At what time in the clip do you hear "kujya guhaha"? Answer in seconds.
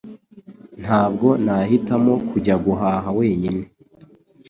2.29-3.09